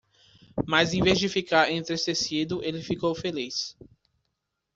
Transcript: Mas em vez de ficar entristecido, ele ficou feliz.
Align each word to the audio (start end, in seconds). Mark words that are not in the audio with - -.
Mas 0.67 0.95
em 0.95 1.03
vez 1.03 1.19
de 1.19 1.29
ficar 1.29 1.71
entristecido, 1.71 2.59
ele 2.63 2.81
ficou 2.81 3.13
feliz. 3.13 3.77